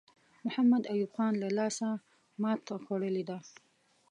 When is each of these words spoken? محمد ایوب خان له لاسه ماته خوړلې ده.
محمد 0.45 0.83
ایوب 0.93 1.11
خان 1.15 1.33
له 1.43 1.49
لاسه 1.57 1.87
ماته 2.41 2.75
خوړلې 2.83 3.23
ده. 3.29 3.37